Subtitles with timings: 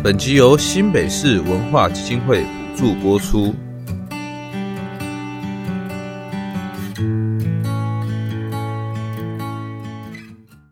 [0.00, 3.52] 本集由新北市文化基金会补助播出。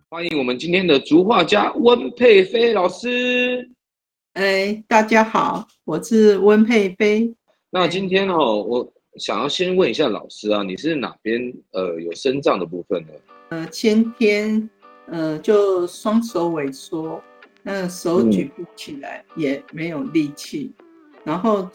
[0.08, 3.68] 欢迎我们今天的竹画家温佩菲老师。
[4.34, 7.34] 哎，大家好，我是温佩菲。
[7.68, 13.08] 那今天哦，我想要先问一下老师啊，你是哪边呃有生长的部分呢？
[13.48, 14.70] 呃，先天
[15.08, 17.20] 呃就双手萎缩。
[17.68, 20.72] 那手举不起来，也没有力气，
[21.24, 21.68] 然后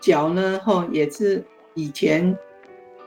[0.00, 2.34] 脚呢，吼也是以前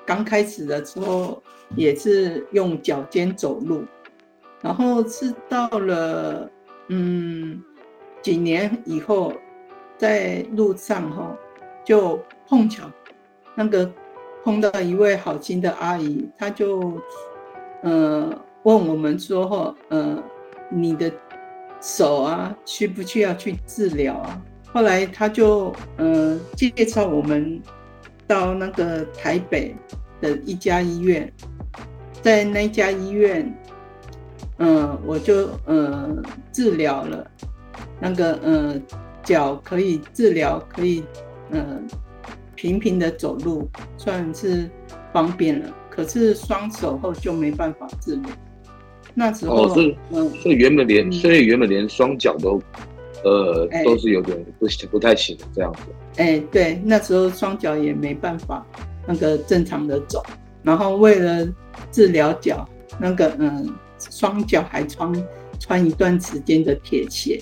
[0.05, 1.41] 刚开始的时候
[1.75, 3.83] 也是用脚尖走路，
[4.61, 6.47] 然后是到了
[6.89, 7.63] 嗯
[8.21, 9.33] 几年以后，
[9.97, 11.35] 在路上吼
[11.83, 12.83] 就碰巧
[13.55, 13.91] 那个
[14.43, 17.01] 碰到一位好心的阿姨，她就、
[17.81, 20.23] 呃、问我们说吼、呃、
[20.69, 21.11] 你的。
[21.81, 24.41] 手啊，需不需要去治疗啊？
[24.71, 27.61] 后来他就呃介绍我们
[28.27, 29.75] 到那个台北
[30.21, 31.31] 的一家医院，
[32.21, 33.51] 在那家医院，
[34.57, 36.15] 嗯、我就呃
[36.51, 37.31] 治疗了，
[37.99, 38.81] 那个呃
[39.23, 41.03] 脚可以治疗，可以
[41.51, 41.81] 呃
[42.55, 44.69] 平平的走路，算是
[45.11, 45.73] 方便了。
[45.89, 48.29] 可是双手后就没办法治疗。
[49.13, 52.61] 那时候，哦、所以，嗯，所以原本连，嗯、所以原本连双脚都，
[53.23, 55.79] 呃，欸、都是有点不不太行的这样子。
[56.17, 58.65] 哎、欸，对，那时候双脚也没办法
[59.07, 60.23] 那个正常的走，
[60.63, 61.47] 然后为了
[61.91, 62.67] 治疗脚，
[62.99, 63.73] 那个嗯，
[64.09, 65.11] 双脚还穿
[65.59, 67.41] 穿一段时间的铁鞋。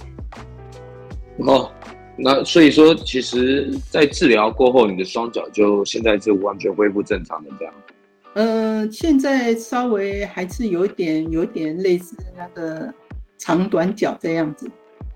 [1.40, 1.72] 哦，
[2.18, 7.74] 那所以说，其实，在治疗过后，你的双脚就现在是完全恢复正常的这样。
[7.76, 7.94] 嗯、
[8.38, 12.94] 呃，现在稍微还是有点，有点类似那个
[13.40, 14.70] 长短脚这样子，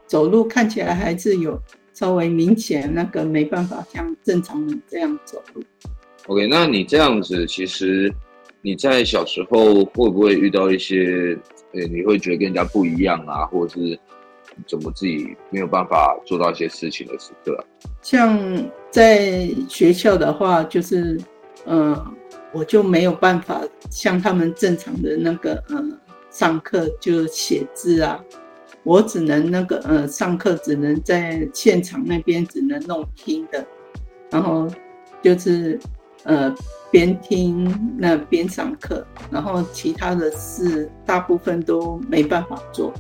[0.08, 1.56] 走路看起来还是有
[1.94, 5.62] 稍微明显那个没办法像正常人这样走路。
[6.26, 8.12] OK，那你这样子，其实
[8.64, 11.38] 你在小时候会不会遇到一些，
[11.74, 14.00] 呃，你会觉得跟人家不一样啊，或者是
[14.66, 17.62] 怎么自己没有办法做到一些事情的时刻啊？
[18.02, 18.36] 像
[18.90, 21.22] 在学校的话，就是
[21.68, 21.94] 嗯。
[21.94, 22.14] 呃
[22.54, 25.84] 我就没有办法像他们正常的那个，呃，
[26.30, 28.24] 上课就写字啊，
[28.84, 33.66] 我只能那个，呃，上课只能在现场那边只能弄听的，
[34.30, 34.68] 然后
[35.22, 35.80] 就是，
[36.24, 36.54] 呃，
[36.90, 42.94] 边听那边上课，然后其他的事大部分都没办法做，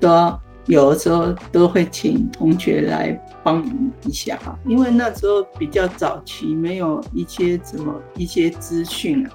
[0.00, 0.42] 都要。
[0.66, 3.64] 有的时候都会请同学来帮
[4.06, 9.30] 一下哈，因为那时候比较早期，没有一些什么一些资讯啊，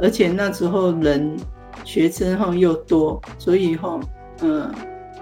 [0.00, 1.36] 而且那时候人
[1.84, 4.00] 学生后又多，所以后
[4.40, 4.72] 嗯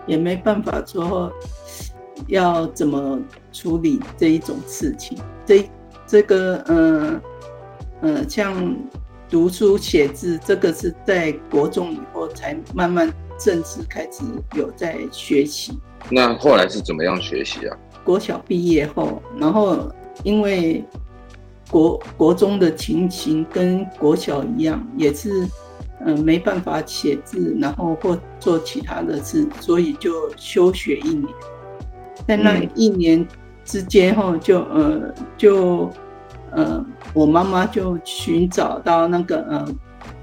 [0.07, 1.33] 也没办法说
[2.29, 3.19] 要怎么
[3.53, 5.19] 处理这一种事情。
[5.45, 5.69] 这
[6.07, 7.21] 这个嗯
[8.03, 8.77] 嗯像
[9.29, 13.13] 读书写字，这个是在国中以后才慢慢。
[13.39, 14.23] 正式开始
[14.55, 15.79] 有在学习，
[16.11, 17.77] 那后来是怎么样学习啊？
[18.05, 19.93] 国小毕业后，然后
[20.23, 20.85] 因为
[21.71, 25.45] 国国中的情形跟国小一样，也是
[26.01, 31.29] 嗯、呃、没办法写字，然后或做其他的事，所以就休学一年。
[32.27, 33.27] 在那一年
[33.65, 35.91] 之间后，就呃就
[36.53, 39.67] 呃我妈妈就寻找到那个呃。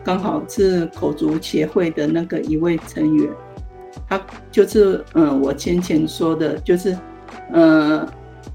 [0.03, 3.29] 刚好是口足协会的那个一位成员，
[4.09, 4.21] 他
[4.51, 6.97] 就是嗯，我先前说的，就是
[7.51, 8.05] 嗯，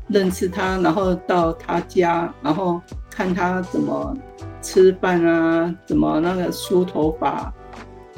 [0.08, 2.80] 认识他，然后到他家，然后
[3.10, 4.14] 看他怎么
[4.60, 7.52] 吃饭啊，怎么那个梳头发，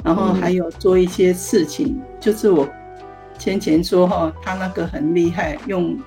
[0.03, 2.67] 然后还有做一些事情，嗯、就是我
[3.37, 5.97] 先前说哈，他那个很厉害，用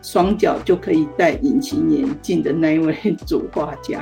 [0.00, 2.94] 双脚就可以戴隐形眼镜的那一位
[3.26, 4.00] 主画家。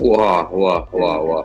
[0.00, 1.44] 哇哇哇哇！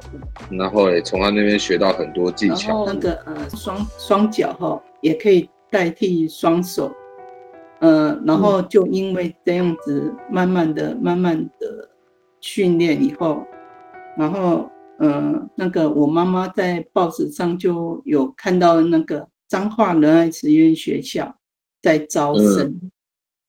[0.49, 2.85] 然后也从他那边学到很多技巧。
[2.85, 6.91] 那个呃，双双脚哈也可以代替双手，
[7.79, 11.89] 呃，然后就因为这样子，慢慢的、慢慢的
[12.41, 13.41] 训练以后，
[14.17, 14.69] 然后
[14.99, 21.33] 呃，那个我妈妈在报纸上就有看到那个彰化仁爱实验学校
[21.81, 22.81] 在招生，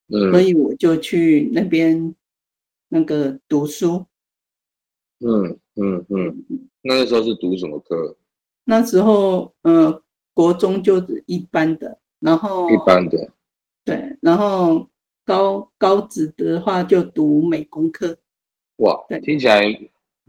[0.09, 2.15] 嗯，嗯，所以我就去那边
[2.89, 4.07] 那个读书。
[5.25, 6.45] 嗯嗯嗯，
[6.83, 8.17] 那个时候是读什么科？
[8.65, 10.03] 那时候呃，
[10.35, 13.31] 国中就是一般的，然后一般的。
[13.85, 14.89] 对，然后
[15.25, 18.17] 高高职的话就读美工科。
[18.77, 19.63] 哇，听起来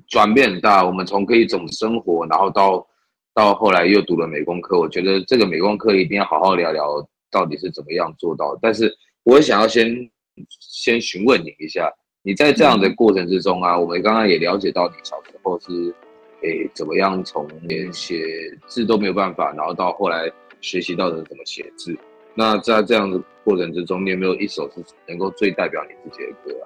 [0.08, 0.86] 转变很大。
[0.86, 2.88] 我们从可以怎么生活，然后到
[3.34, 4.80] 到后来又读了美工科。
[4.80, 8.58] 我觉得这个美工科一定要好好聊聊，到底是怎么样做到。
[8.62, 8.92] 但是
[9.24, 10.10] 我想要先
[10.50, 11.92] 先询问你一下，
[12.26, 15.94] 你在这样的过程之中啊，嗯、我们刚刚也了解到你小时候是
[16.42, 18.26] 诶怎么样从连写
[18.66, 20.32] 字都没有办法，然后到后来
[20.62, 21.96] 学习到的怎么写字。
[22.34, 26.66] 那在这样的过程之中，你有没有一首是能够最代表你自己的歌啊？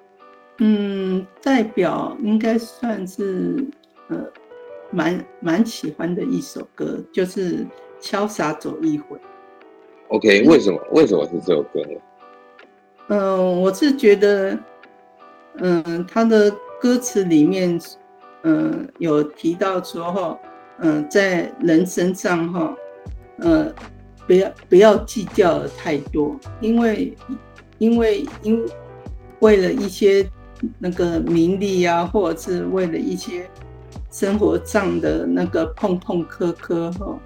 [0.60, 3.66] 嗯，代表应该算是
[4.10, 4.24] 呃，
[4.92, 7.66] 蛮蛮喜欢的一首歌，就是
[8.00, 9.18] 《潇洒走一回》。
[10.10, 10.80] OK，为什么？
[10.92, 12.00] 为什么是这首歌呢？
[13.08, 14.58] 嗯、呃，我是觉得，
[15.60, 16.52] 嗯、呃，他的
[16.82, 17.80] 歌词里面，
[18.44, 20.40] 嗯、呃，有提到说哈，
[20.80, 22.76] 嗯、呃，在人身上哈，
[23.40, 23.74] 呃。
[24.28, 27.16] 不要不要计较的太多，因为
[27.78, 28.62] 因为因
[29.40, 30.30] 为了一些
[30.78, 33.50] 那个名利啊，或者是为了一些
[34.12, 37.18] 生活上的那个碰碰磕磕哈，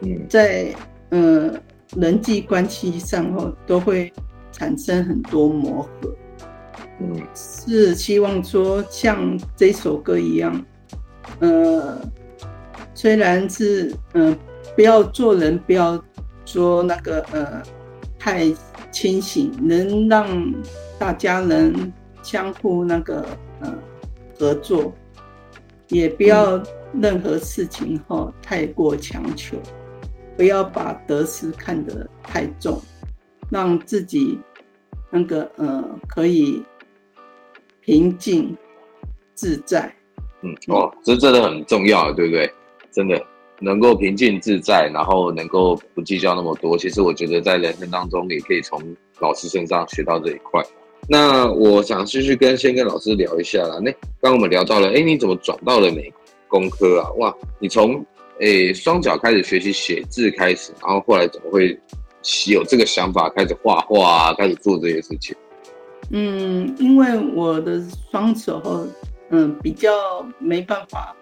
[0.00, 0.74] 嗯，在
[1.10, 1.52] 呃
[1.94, 4.10] 人际关系上哈都会
[4.50, 6.16] 产生很多磨合，
[7.00, 10.64] 嗯，是希望说像这首歌一样，
[11.40, 11.98] 呃，
[12.94, 14.38] 虽然是嗯、呃、
[14.74, 16.02] 不要做人不要。
[16.46, 17.62] 说那个呃，
[18.18, 18.54] 太
[18.92, 20.54] 清醒，能让
[20.98, 21.90] 大家能
[22.22, 23.26] 相互那个
[23.60, 23.74] 呃
[24.38, 24.92] 合作，
[25.88, 26.62] 也不要
[26.92, 29.56] 任何事情后太过强求，
[30.36, 32.78] 不要把得失看得太重，
[33.48, 34.38] 让自己
[35.10, 36.62] 那个呃可以
[37.84, 38.56] 平静
[39.34, 39.94] 自在。
[40.42, 42.50] 嗯，哦，这真的很重要，对不对？
[42.90, 43.22] 真的。
[43.60, 48.78] 能够平静自在，然后能够不计较那么多，其实我觉得在人生当中也可以从
[49.20, 50.62] 老师身上学到这一块。
[51.08, 53.78] 那我想继续跟先跟老师聊一下啦。
[53.80, 56.12] 那刚我们聊到了，哎，你怎么转到了美
[56.48, 57.10] 工科啊？
[57.18, 58.04] 哇，你从
[58.40, 61.78] 诶双脚开始学习写字开始，然后后来怎么会
[62.48, 65.34] 有这个想法开始画画啊，开始做这些事情？
[66.10, 68.86] 嗯，因为我的双手
[69.30, 69.56] 嗯。
[69.62, 69.90] 比较
[70.38, 71.14] 没办法。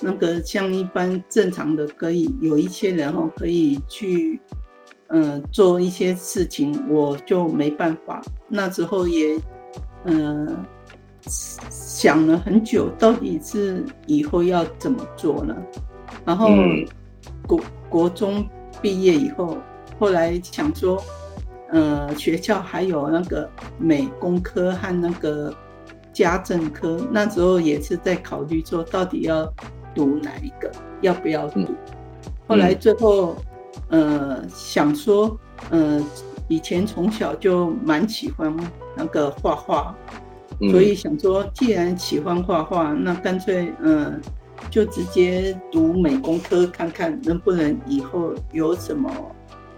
[0.00, 4.40] 那个像一般正常的，可以有一些人哦，可以去，
[5.08, 8.22] 呃，做一些事情，我就没办法。
[8.46, 9.36] 那时候也，
[10.04, 10.46] 呃，
[11.22, 15.56] 想了很久，到底是以后要怎么做呢？
[16.24, 16.48] 然后
[17.44, 18.48] 国国中
[18.80, 19.58] 毕业以后，
[19.98, 21.02] 后来想说，
[21.70, 23.48] 呃，学校还有那个
[23.78, 25.54] 美工科和那个
[26.12, 29.52] 家政科，那时候也是在考虑说，到底要。
[29.94, 30.70] 读哪一个？
[31.00, 31.66] 要不要读？
[32.46, 33.34] 后来最后，
[33.88, 35.36] 呃，想说，
[35.70, 36.00] 呃，
[36.46, 38.54] 以前从小就蛮喜欢
[38.94, 39.92] 那个画画，
[40.70, 44.14] 所以想说，既然喜欢画画，那干脆，呃，
[44.70, 49.10] 就直接读美工科，看看能不能以后有什么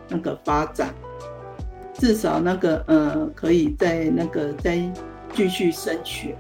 [0.09, 0.93] 那个发展，
[2.01, 4.81] 至少那个，呃，可以在那个再
[5.35, 6.35] 继续升学，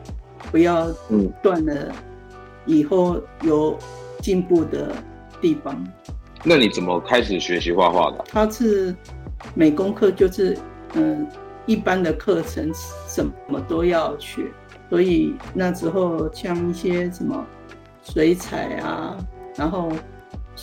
[0.50, 0.90] 不要
[1.43, 1.93] 断了。
[2.64, 3.76] 以后有
[4.21, 4.95] 进步的
[5.38, 5.87] 地方。
[6.43, 8.25] 那你怎么开始学习画画的？
[8.31, 8.97] 他是
[9.55, 10.57] 美工课，就是
[10.95, 11.26] 嗯，
[11.67, 12.73] 一般的课程
[13.07, 14.47] 什么都要学，
[14.88, 17.47] 所以那时候像一些什么
[18.02, 19.14] 水彩啊，
[19.57, 19.93] 然后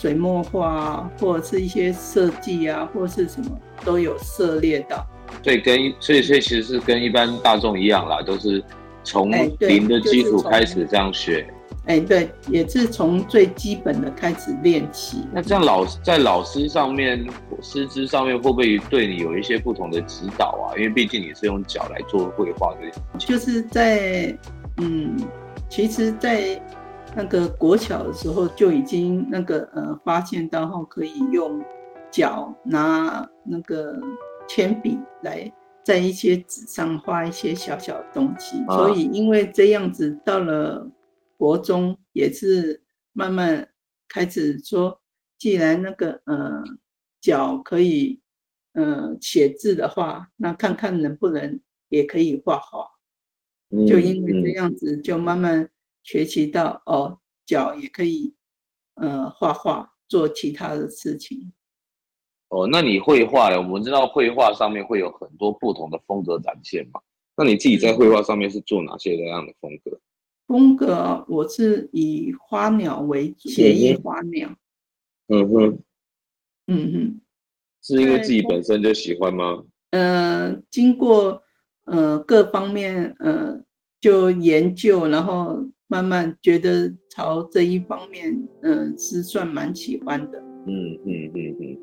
[0.00, 3.50] 水墨画啊，或者是一些设计啊，或者是什么
[3.84, 5.04] 都有涉猎到。
[5.42, 8.62] 所以跟所以所以其实是跟一般大众一样啦，都是
[9.02, 11.44] 从零的基础开始这样学。
[11.86, 15.26] 哎、欸，对，也是从最基本的开始练习。
[15.32, 17.26] 那这样老在老师上面、
[17.60, 20.76] 师资上面，会不会对你有一些不同的指导啊？
[20.76, 22.80] 因为毕竟你是用脚来做绘画的。
[23.18, 24.36] 就是在，
[24.76, 25.16] 嗯，
[25.68, 26.60] 其实，在
[27.18, 31.60] 那个国小的时候就已经那个呃，发现到后可以用
[32.12, 34.00] 脚拿那个
[34.46, 35.52] 铅笔来
[35.84, 40.88] 在一些纸上画一些小小的东西，啊、所以因为这样子到了。
[41.40, 42.82] 国中也是
[43.12, 43.68] 慢慢
[44.08, 45.00] 开始说，
[45.38, 46.64] 既然那个呃
[47.20, 48.20] 脚可以
[48.72, 51.60] 呃写字的话，那看看能不能
[51.90, 52.88] 也可以画画。
[53.86, 55.70] 就因为这样子，就慢慢
[56.02, 58.34] 学习到哦，脚也可以
[58.94, 61.52] 呃画画，做其他的事情。
[62.48, 63.60] 哦，那你绘画了？
[63.60, 67.00] 我们知道绘画上面会有很多不同的风格展现嘛。
[67.36, 70.00] 那你自己在绘画上面是做哪些这样的风格？
[70.46, 74.48] 风格我是以花鸟为主，写意花鸟。
[75.26, 75.78] 嗯哼，
[76.68, 77.20] 嗯哼，
[77.82, 79.62] 是因为自己本身就喜欢吗？
[79.90, 81.42] 呃，经过
[81.84, 83.62] 呃各方面呃
[84.00, 88.30] 就研究，然后慢慢觉得朝这一方面
[88.60, 90.38] 嗯、呃、是算蛮喜欢的。
[90.66, 91.78] 嗯嗯嗯嗯。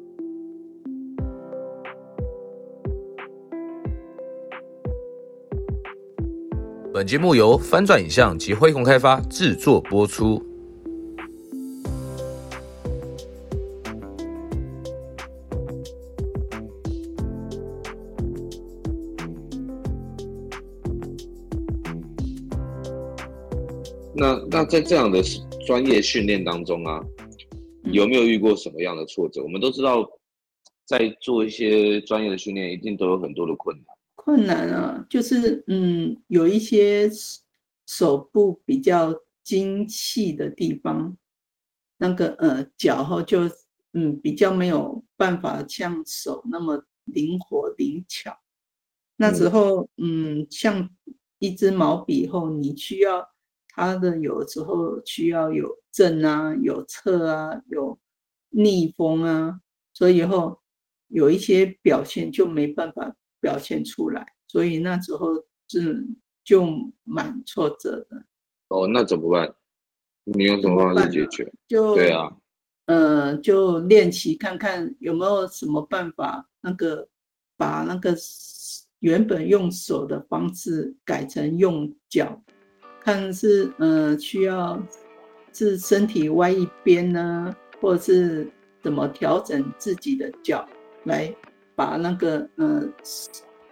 [6.93, 10.39] 本节目由翻转影像及辉鸿开发制作播出。
[24.17, 25.22] 那那在这样的
[25.67, 27.03] 专业训练当中啊，
[27.84, 29.43] 有没有遇过什么样的挫折？
[29.43, 30.10] 我们都知道，
[30.86, 33.86] 在做一些专业的训练，一定都有很多的困难。
[34.15, 37.10] 困难啊，就是嗯，有一些
[37.86, 41.17] 手部比较精细的地方，
[41.98, 43.41] 那个呃脚后就
[43.93, 48.38] 嗯比较没有办法像手那么灵活灵巧。
[49.17, 50.89] 那时候嗯，像
[51.39, 53.27] 一支毛笔后，你需要
[53.75, 58.00] 它的有时候需要有正啊，有侧啊，有
[58.50, 59.60] 逆风啊，
[59.94, 60.60] 所以以后
[61.10, 63.15] 有一些表现就没办法。
[63.41, 65.36] 表现出来，所以那时候
[65.67, 66.03] 是
[66.44, 66.65] 就
[67.03, 68.25] 蛮挫折的。
[68.70, 69.55] 哦，那怎么办？
[70.24, 71.53] 你用什么方式解决？
[71.67, 72.36] 就对啊，
[72.88, 77.08] 呃，就练习看看有没有什么办法，那个
[77.55, 78.15] 把那个
[78.98, 82.41] 原本用手的方式改成用脚，
[83.05, 84.81] 看是呃需要
[85.53, 90.67] 是身体歪一边呢，或者是怎么调整自己的脚
[91.05, 91.33] 来。
[91.77, 92.81] 把那个呃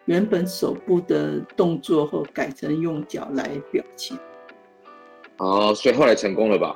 [0.04, 4.20] 原本手部的动作后改成用脚来表情。
[5.38, 6.76] 哦，所以后来成功了吧？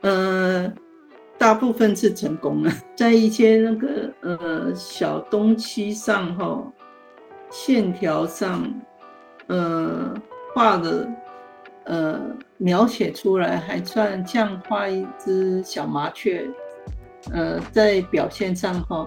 [0.00, 0.72] 呃，
[1.38, 6.72] 大部分是成功了， 在一些那个呃小东西上哈，
[7.48, 8.68] 线条上，
[9.46, 10.12] 呃
[10.52, 11.08] 画的
[11.88, 12.20] 呃
[12.56, 16.48] 描写出来还算像画一只小麻雀，
[17.32, 19.04] 呃在表现上哈。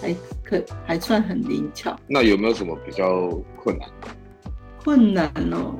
[0.00, 1.94] 还可还算很灵巧。
[2.08, 3.86] 那有没有什么比较困难？
[4.82, 5.74] 困难哦，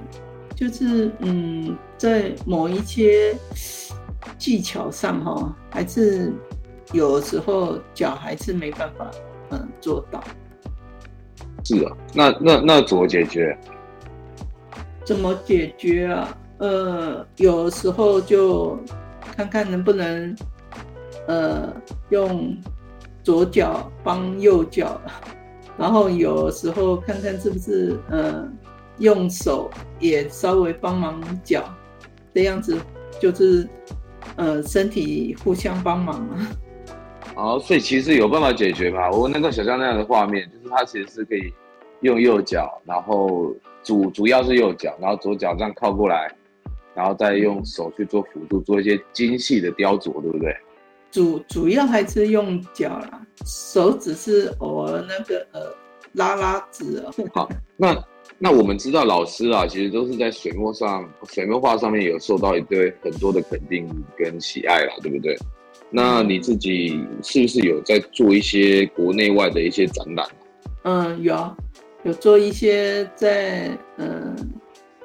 [0.54, 3.34] 就是嗯，在某一些
[4.36, 6.30] 技巧上哈，还是
[6.92, 9.10] 有时候脚还是没办法
[9.48, 10.22] 嗯做到。
[11.64, 13.58] 是啊，那那那怎么解决？
[15.06, 16.38] 怎么解决啊？
[16.62, 18.78] 呃，有时候就
[19.36, 20.34] 看看能不能
[21.26, 21.74] 呃
[22.08, 22.56] 用。
[23.24, 25.00] 左脚帮右脚，
[25.78, 28.44] 然后有时候看看是不是呃
[28.98, 31.62] 用手也稍微帮忙脚，
[32.34, 32.76] 这样子
[33.20, 33.68] 就是
[34.34, 36.28] 呃身体互相帮忙。
[37.36, 39.08] 好，所以其实有办法解决吧？
[39.12, 41.54] 我能够想象那样的画面，就是他其实是可以
[42.00, 43.54] 用右脚，然后
[43.84, 46.28] 主主要是右脚，然后左脚这样靠过来，
[46.94, 50.56] 然后再用手去做辅助，做一些精细的雕琢，对不对？
[51.10, 55.60] 主主要还是用脚啦，手指是偶尔那个呃
[56.12, 57.12] 拉拉纸哦。
[57.34, 58.02] 好，那
[58.38, 65.36] 那我们知道老师啊，其实都是在水墨上、水墨画上面有受到一堆很多的肯定跟喜爱啦，对不对？
[65.90, 70.26] 那你自己是不是有在做一些国内外的一些展览？
[70.84, 71.56] 嗯，有
[72.04, 74.34] 有做一些在嗯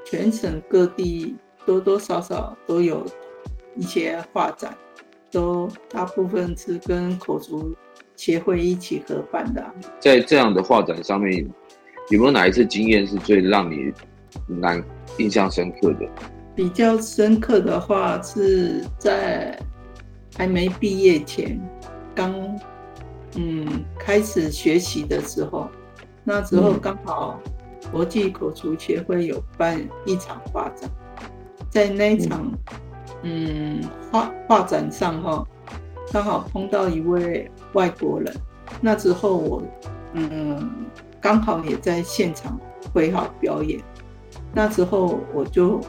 [0.06, 1.36] 全省各地
[1.68, 3.06] 多多少少都有
[3.76, 4.76] 一些画展。
[5.30, 7.76] 都大部分是跟口足
[8.16, 9.62] 协会一起合办的。
[10.00, 11.46] 在这样的画展上面，
[12.10, 13.92] 有没有哪一次经验是最让你
[14.48, 14.82] 难
[15.18, 16.08] 印象深刻的？
[16.56, 19.60] 比较深刻的话是在
[20.38, 21.60] 还没毕业前，
[22.16, 22.34] 刚
[23.36, 25.68] 嗯开始学习的时候，
[26.24, 27.38] 那时候刚好
[27.92, 30.90] 国际口足协会有办一场画展，
[31.78, 32.42] 在那一场。
[32.44, 32.58] 嗯
[33.24, 35.44] 嗯，画画展上哈，
[36.14, 38.34] 刚好碰到一位外国人。
[38.80, 39.62] 那之后我，
[40.14, 40.86] 嗯，
[41.20, 42.60] 刚好也在现场
[42.94, 43.80] 挥毫表演。
[44.54, 45.82] 那之后我就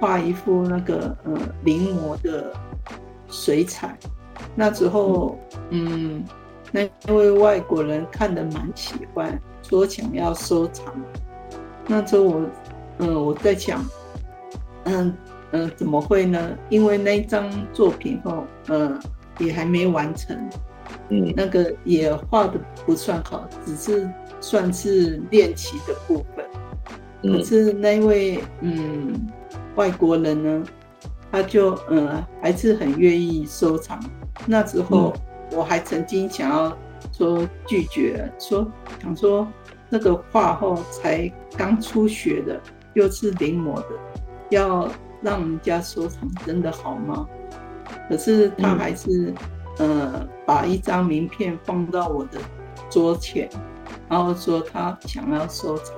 [0.00, 2.52] 画一幅那个呃临摹的
[3.28, 3.98] 水彩。
[4.54, 5.36] 那之后，
[5.70, 6.24] 嗯，
[6.72, 10.84] 那位外国人看得蛮喜欢，说想要收藏。
[11.86, 12.40] 那时候我，
[12.98, 13.84] 嗯、呃，我在想，
[14.84, 15.16] 嗯嗯、
[15.52, 16.56] 呃，怎么会呢？
[16.68, 18.98] 因为那张作品后，呃，
[19.38, 20.36] 也还没完成，
[21.10, 24.10] 嗯，那个也画的不算好，只是
[24.40, 26.44] 算是练习的部分。
[27.22, 29.26] 可是那位嗯
[29.74, 30.64] 外国人呢，
[31.32, 33.98] 他就呃还是很愿意收藏。
[34.46, 35.12] 那时候
[35.52, 36.76] 我还曾经想要
[37.12, 38.70] 说拒绝，说
[39.02, 39.48] 想说
[39.88, 42.60] 那个画后才刚初学的，
[42.94, 43.88] 又是临摹的，
[44.50, 44.88] 要
[45.26, 47.28] 让人家收藏真的好吗？
[48.08, 49.34] 可是他还是
[49.78, 52.38] 呃把一张名片放到我的
[52.88, 53.50] 桌前，
[54.08, 55.96] 然后说他想要收藏。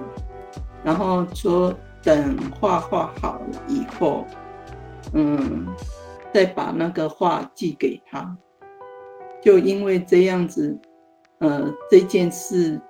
[0.82, 4.24] 然后说等画画好了以后，
[5.12, 5.66] 嗯，
[6.32, 8.34] 再把那个画寄给他。
[9.42, 10.78] 就因为这样子，
[11.40, 12.80] 呃，这件事，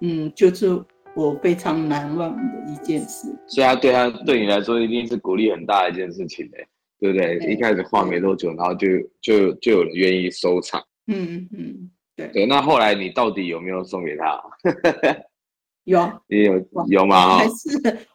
[0.00, 0.82] 嗯，就是
[1.14, 3.28] 我非常难忘的一件事。
[3.46, 6.66] 所以他对他对你来说一定是鼓励很大的一件事情嘞，
[6.98, 7.38] 对不对？
[7.38, 8.86] 对，一开始画没多久，然后就
[9.20, 10.82] 就就有人愿意收藏。
[11.06, 12.28] 嗯嗯，对。
[12.28, 14.40] 对，那后来你到底有没有送给他？
[15.84, 17.38] 有， 也有有吗？
[17.38, 18.06] 还是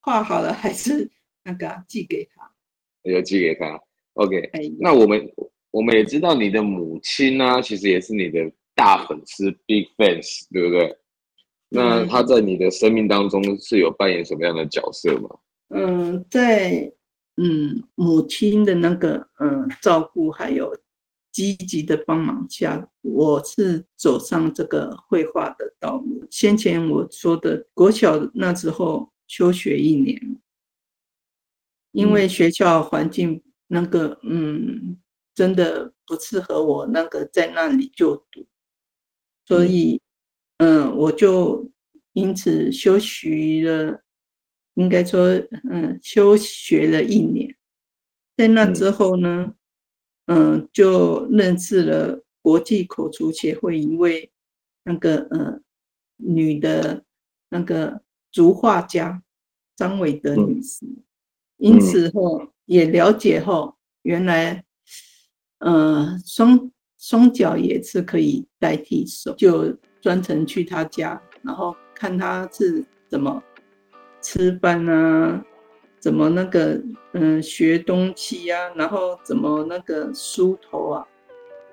[0.00, 1.08] 画好了，还是
[1.44, 2.50] 那个寄给他？
[3.02, 3.80] 有寄给他。
[4.14, 5.32] OK，哎，那我们
[5.70, 10.96] 我们也知道你的母亲呢、啊，其实也是你的大粉丝，big fans，对不对？
[11.70, 15.30] 那他在你的生命当中是有扮演什么样的角色吗？
[15.68, 16.92] 嗯，在
[17.36, 20.76] 嗯母亲的那个嗯照顾还有。
[21.32, 26.26] 积极的帮忙下，我是走上这个绘画的道路。
[26.28, 30.20] 先前我说的国小那时候休学一年，
[31.92, 34.98] 因为学校环境那个嗯
[35.32, 38.44] 真的不适合我那个在那里就读，
[39.46, 40.02] 所以
[40.60, 41.70] 嗯我就
[42.12, 44.02] 因此休学了，
[44.74, 45.28] 应该说
[45.70, 47.56] 嗯休学了一年。
[48.36, 49.54] 在那之后呢？
[50.26, 54.30] 嗯，就认识了国际口厨协会一位
[54.84, 55.60] 那个呃
[56.18, 57.04] 女的，
[57.48, 59.24] 那个竹画家
[59.74, 60.86] 张伟德女士，
[61.56, 64.64] 因此后也了解后，原来
[65.58, 73.42] 呃双双脚也是可以代替手，就专程去他家，然后看他是怎么
[74.20, 75.44] 吃饭啊。
[75.98, 76.80] 怎么那个
[77.12, 81.06] 嗯学东西呀、啊，然后怎么那个梳头啊，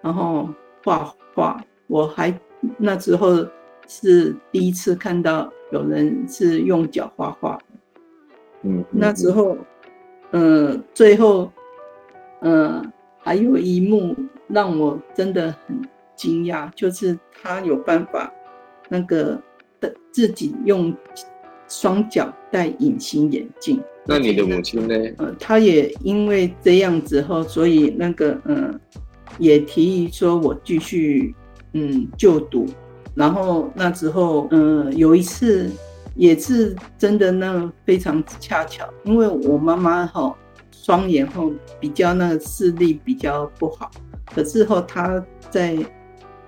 [0.02, 0.50] 然后
[0.84, 1.64] 画画。
[1.88, 2.38] 我还
[2.78, 3.48] 那时候
[3.88, 7.58] 是第一次看到有人是用脚画画。
[8.64, 9.58] 嗯，那时候，
[10.32, 11.50] 嗯，最后，
[12.42, 14.14] 嗯，还有一幕
[14.50, 15.82] 让我真的很
[16.18, 18.30] 惊讶，就是他有办法
[18.90, 19.42] 那个
[19.80, 20.94] 的自己用
[21.70, 23.82] 双脚戴隐形眼镜。
[24.06, 24.96] 那你的母亲呢？
[25.18, 28.80] 呃，她也因为这样子后，所以那个嗯、呃，
[29.38, 31.36] 也提议说我继续
[31.74, 32.66] 嗯就读。
[33.14, 35.70] 然后那之后嗯、呃，有一次
[36.16, 40.34] 也是真的那非常恰巧，因为我妈妈哈
[40.72, 43.92] 双眼后比较那个视力比较不好，
[44.34, 45.86] 可是后她在嗯、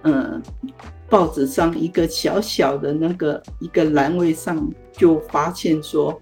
[0.02, 0.42] 呃、
[1.10, 6.20] 报纸上一个小小的那个一个栏位上就发现说。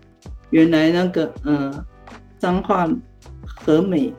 [0.51, 1.85] 原来那个嗯，
[2.39, 2.87] 彰化
[3.45, 4.13] 和美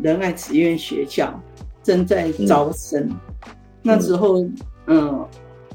[0.00, 1.42] 仁爱慈院学校
[1.82, 3.16] 正在招生，嗯、
[3.82, 4.46] 那时候
[4.86, 5.28] 嗯，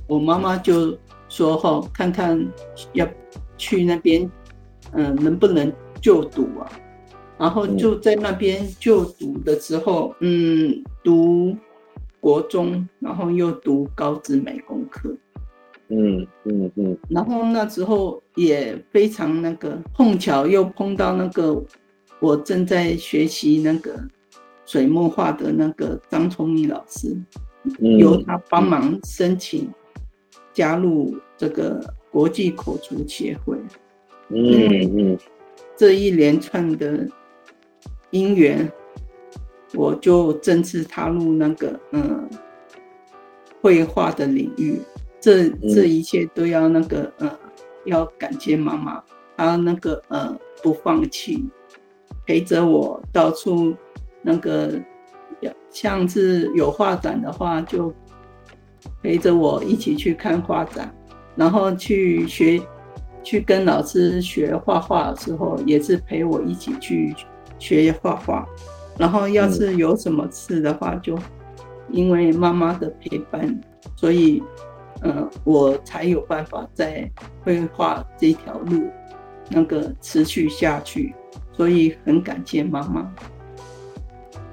[0.08, 0.98] 我妈妈就
[1.28, 2.42] 说哈，看看
[2.94, 3.06] 要
[3.58, 4.32] 去那边
[4.94, 5.70] 嗯，能不能
[6.00, 6.72] 就读啊？
[7.38, 11.54] 然后就在那边就读的时候，嗯，读
[12.20, 15.16] 国中，然后又读高职美工科。
[15.90, 21.64] 嗯嗯嗯，然后那时候也非常那个碰巧又碰到那个
[22.20, 23.98] 我正在学习那个
[24.66, 27.16] 水墨画的那个张崇明老师，
[27.80, 29.72] 由他帮忙申请
[30.52, 33.58] 加入这个国际口厨协会。
[34.30, 35.18] 嗯嗯，
[35.78, 37.08] 这一连串的
[38.10, 38.70] 因缘，
[39.74, 42.30] 我就正式踏入那个嗯
[43.62, 44.80] 绘画的领域。
[45.20, 47.40] 这这一切都要那个呃，
[47.86, 49.04] 要感谢妈妈，
[49.36, 51.44] 她那个呃不放弃，
[52.26, 53.76] 陪着我到处
[54.22, 54.80] 那个，
[55.72, 57.92] 像是有画展的话，就
[59.02, 60.96] 陪着我一起去看画展，
[61.36, 62.62] 然后去学，
[63.24, 67.14] 去跟老师学画画的时候，也是陪我一起去
[67.60, 68.48] 学画画，
[68.98, 71.18] 然后要是有什么事的话，就
[71.92, 73.60] 因为妈妈的陪伴，
[73.96, 74.42] 所以，
[75.02, 77.10] 呃，我才有办法在
[77.44, 78.88] 绘画这条路
[79.50, 81.14] 那个持续下去。
[81.54, 83.12] 所以很感谢妈妈。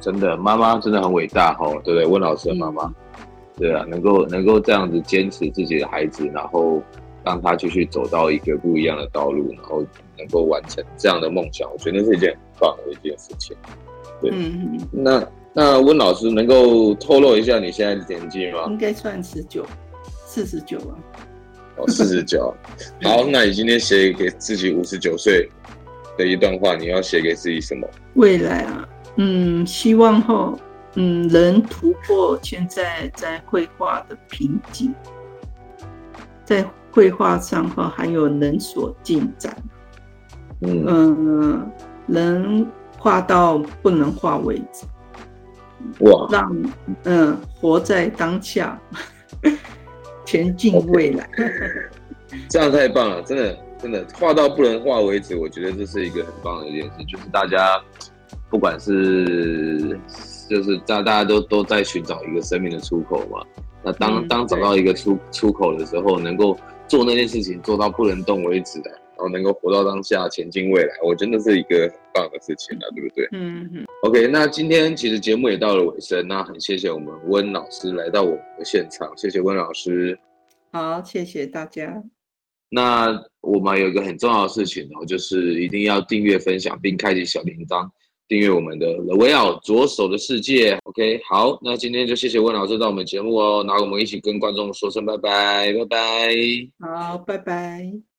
[0.01, 2.07] 真的，妈妈真的很伟大哦，对不对？
[2.07, 2.95] 温老师的妈妈，嗯、
[3.59, 6.83] 对啊，能够能够这样子坚持自己的孩子，然后
[7.23, 9.85] 让他继续走到一个不一样的道路，然后
[10.17, 13.55] 能够完成这样的梦想，我觉得是一件很棒的一件事情。
[14.31, 15.27] 对，嗯、那。
[15.57, 18.65] 那温老师能够透露一下你现在的年纪吗？
[18.67, 19.65] 应该算十九，
[20.27, 20.99] 四十九啊。
[21.77, 22.53] 哦，四十九。
[23.05, 25.49] 好，那你今天写给自己五十九岁
[26.19, 27.89] 的一段话，你要写给自己什么？
[28.15, 30.59] 未来啊，嗯，希望后，
[30.97, 34.93] 嗯，能突破现在在绘画的瓶颈，
[36.45, 39.57] 在绘画上哈还有能所进展。
[40.63, 41.73] 嗯，嗯，
[42.07, 42.67] 能
[43.05, 44.87] 画到不能画为止。
[46.01, 46.27] 哇！
[46.31, 46.57] 让
[47.03, 48.81] 嗯，活在当下，
[50.25, 51.29] 前进未来。
[52.49, 55.37] 这样太棒了，真的真的画到不能画为止。
[55.37, 57.79] 我觉得这是一个很棒的一件事，就是大家
[58.49, 60.01] 不管是
[60.49, 63.45] 就是大大家都都在寻找一个生命的出口嘛。
[63.83, 66.57] 那当、嗯、当找到一个出出口的时候，能够
[66.89, 68.91] 做那件事情做到不能动为止的。
[69.25, 73.27] 然后能够活到当下，前进未来，我真的是一个很棒的事情了，对不对？
[73.33, 73.87] 嗯嗯。
[74.03, 80.19] OK，那今天其实节目也到了尾声，那很谢谢我们温老师来到我们的现场，谢谢温老师。
[80.73, 82.03] 好，谢谢大家。
[82.69, 87.89] 那我们有一个很重要的事情哦，就是一定要订阅、分享并开启小铃铛，
[88.29, 90.77] 订阅我们的 The Way Out 左手的世界。
[90.85, 96.35] OK，好，那今天就谢谢温老师到我们节目哦，然后我们一起跟观众说声拜拜，拜拜。
[96.81, 98.14] 好，拜拜。